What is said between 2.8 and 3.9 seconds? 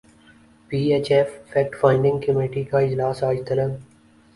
اجلاس اج طلب